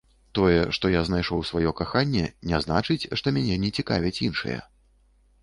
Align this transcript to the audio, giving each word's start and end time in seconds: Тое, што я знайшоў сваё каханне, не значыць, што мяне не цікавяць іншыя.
Тое, 0.37 0.61
што 0.77 0.85
я 0.93 1.03
знайшоў 1.09 1.43
сваё 1.49 1.73
каханне, 1.81 2.23
не 2.53 2.63
значыць, 2.65 3.09
што 3.23 3.27
мяне 3.37 3.61
не 3.67 3.73
цікавяць 3.79 4.15
іншыя. 4.31 4.59